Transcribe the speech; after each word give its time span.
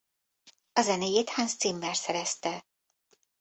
A 0.73 0.81
zenéjét 0.81 1.29
Hans 1.29 1.57
Zimmer 1.57 1.95
szerezte. 1.95 2.65